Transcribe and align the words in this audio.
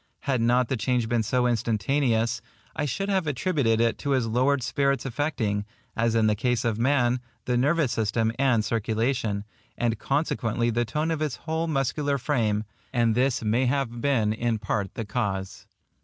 Had 0.21 0.41
not 0.41 0.67
the 0.67 0.75
change 0.77 1.07
been 1.07 1.21
so 1.21 1.45
instantaneous, 1.45 2.41
I 2.75 2.85
should 2.85 3.07
have 3.07 3.27
attributed 3.27 3.79
it 3.79 3.99
to 3.99 4.09
his 4.17 4.25
lowered 4.25 4.63
spirits 4.63 5.05
affecting, 5.05 5.63
as 5.95 6.15
in 6.15 6.25
the 6.25 6.33
case 6.33 6.65
of 6.65 6.79
man, 6.79 7.19
the 7.45 7.55
nervous 7.55 7.91
system 7.91 8.31
and 8.39 8.65
circulation, 8.65 9.43
and 9.77 9.99
consequently 9.99 10.71
the 10.71 10.85
tone 10.85 11.11
of 11.11 11.19
his 11.19 11.35
whole 11.45 11.67
muscular 11.67 12.17
frame; 12.17 12.63
and 12.91 13.13
this 13.13 13.43
may 13.43 13.67
have 13.67 14.01
been 14.01 14.33
in 14.33 14.57
part 14.57 14.91
the 14.95 15.05
cause. 15.05 15.67